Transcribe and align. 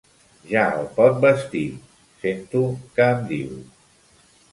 Ja 0.51 0.61
el 0.77 0.85
pot 0.95 1.19
vestir 1.25 1.61
—sento 2.23 2.63
que 2.97 3.07
em 3.11 3.21
diu. 3.33 3.53